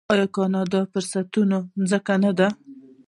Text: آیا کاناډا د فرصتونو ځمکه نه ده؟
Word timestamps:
آیا 0.13 0.25
کاناډا 0.35 0.79
د 0.83 0.89
فرصتونو 0.91 1.57
ځمکه 1.89 2.13
نه 2.23 2.31
ده؟ 2.37 2.47